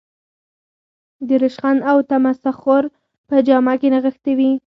[1.27, 2.83] د رشخند او تمسخر
[3.27, 4.51] په جامه کې نغښتې وي.